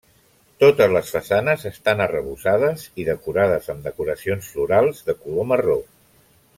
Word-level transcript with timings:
Totes 0.61 0.93
les 0.93 1.11
façanes 1.15 1.65
estan 1.69 2.01
arrebossades 2.07 2.87
i 3.03 3.05
decorades 3.11 3.71
amb 3.75 3.85
decoracions 3.91 4.49
florals 4.57 5.07
de 5.11 5.17
color 5.27 5.51
marró. 5.55 5.81